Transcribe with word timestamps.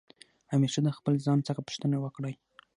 همېشه 0.51 0.79
د 0.83 0.89
خپل 0.97 1.13
ځان 1.25 1.39
څخه 1.47 1.61
پوښتني 1.67 1.97
وکړئ. 2.01 2.33